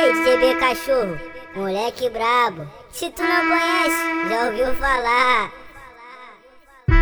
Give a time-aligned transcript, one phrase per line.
[0.00, 1.18] Ei, DJ Cachorro,
[1.56, 2.68] moleque brabo.
[2.92, 5.50] Se tu não conhece, já ouviu falar.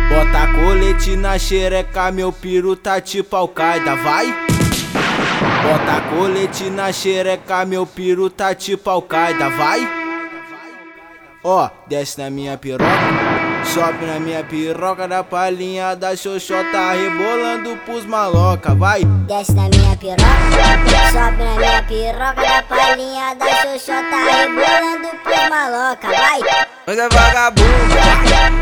[0.09, 4.33] Bota colete na xereca, meu piru tá tipo Al-Qaeda, vai?
[5.61, 9.96] Bota colete na xereca, meu piru tá tipo Al-Qaeda, vai?
[11.43, 12.83] Ó, desce na minha piroca.
[13.63, 19.03] Sobe na minha piroca da palhinha da xoxota rebolando pros maloca, vai.
[19.27, 20.23] Desce na minha piroca,
[21.11, 26.39] sobe na minha piroca da palhinha da xoxota rebolando pros maloca, vai.
[26.87, 27.95] Nós é vagabundo,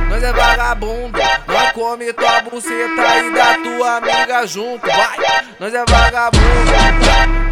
[0.10, 1.20] nós é vagabundo.
[1.48, 5.46] Nós come tua buceta e da tua amiga junto, vai.
[5.60, 6.72] Nós é vagabundo,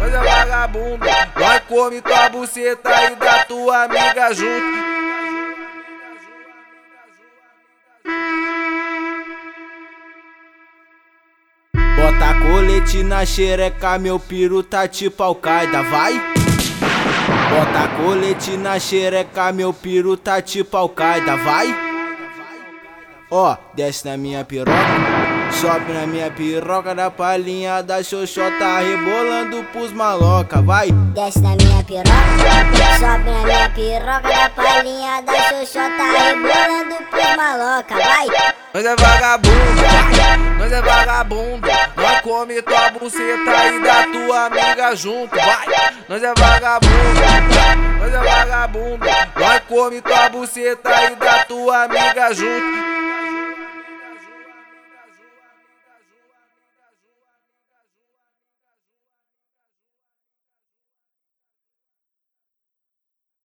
[0.00, 1.06] nós é vagabundo.
[1.36, 4.83] Nós come tua buceta e da tua amiga junto.
[12.04, 16.12] Bota colete na xereca, meu piru tá tipo Al-Qaeda, vai?
[17.48, 21.74] Bota colete na xereca, meu piru tá tipo Al-Qaeda, vai?
[23.30, 24.70] Ó, desce na minha piroca.
[25.50, 30.90] Sobe na minha piroca da palhinha da xoxota rebolando pros maloca, vai.
[31.14, 32.10] Desce na minha piroca,
[33.00, 38.26] sobe na minha piroca da palhinha da xoxota rebolando pros maloca, vai.
[38.74, 39.80] Nós é vagabundo,
[41.04, 41.68] vagabundo.
[41.96, 45.94] Nós come tua buceta e da tua amiga junto, vai.
[46.08, 47.20] Nós é vagabundo,
[47.98, 49.06] nós é vagabundo.
[49.36, 52.83] Nós come tua buceta e da tua amiga junto.